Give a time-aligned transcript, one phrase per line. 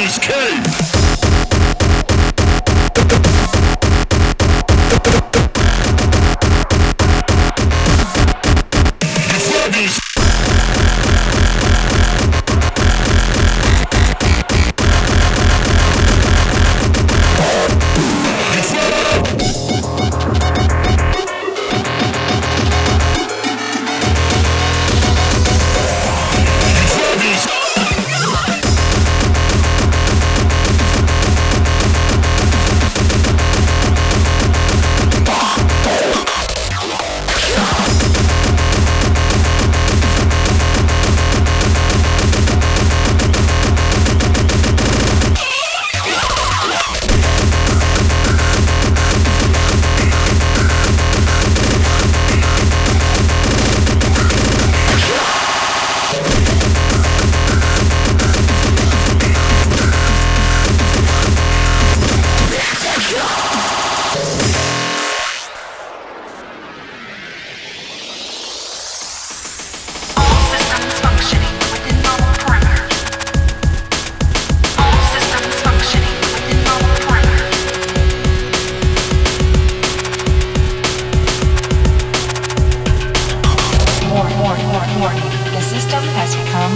[0.00, 0.89] Danny's Cave.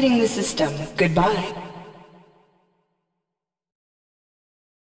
[0.00, 0.72] exiting the system.
[0.96, 1.69] Goodbye.